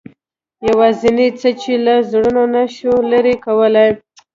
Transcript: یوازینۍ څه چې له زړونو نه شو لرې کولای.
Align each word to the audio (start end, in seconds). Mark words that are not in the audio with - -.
یوازینۍ 0.67 1.29
څه 1.39 1.49
چې 1.61 1.73
له 1.85 1.95
زړونو 2.11 2.43
نه 2.53 2.63
شو 2.75 2.93
لرې 3.11 3.35
کولای. 3.45 3.89